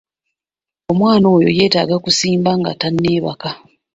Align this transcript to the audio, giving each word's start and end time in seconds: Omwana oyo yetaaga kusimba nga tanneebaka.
Omwana 0.91 1.25
oyo 1.35 1.49
yetaaga 1.57 1.95
kusimba 2.03 2.51
nga 2.59 2.71
tanneebaka. 2.81 3.49